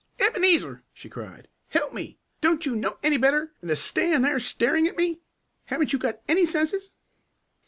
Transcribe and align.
"Ebenezer!" 0.17 0.81
she 0.93 1.07
cried. 1.07 1.47
"Help 1.69 1.93
me! 1.93 2.17
Don't 2.41 2.65
you 2.65 2.75
know 2.75 2.97
any 3.03 3.17
better 3.17 3.51
than 3.59 3.69
to 3.69 3.75
stand 3.75 4.25
there 4.25 4.39
staring 4.39 4.87
at 4.87 4.97
me? 4.97 5.19
Haven't 5.65 5.93
you 5.93 5.99
got 5.99 6.21
any 6.27 6.43
senses?" 6.43 6.89